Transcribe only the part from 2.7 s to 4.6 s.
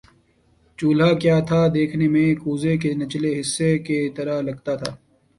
کے نچلے حصے کی طرح